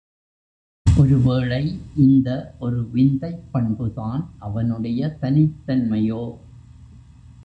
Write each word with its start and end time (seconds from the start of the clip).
ஒரு 0.97 1.19
வேளை, 1.19 1.79
இந்த 1.95 2.55
ஒரு 2.59 2.89
விந்தைப்பண்புதான் 2.93 4.25
அவனுடைய 4.39 5.09
தனித் 5.09 5.55
தன்மையோ? 5.67 6.37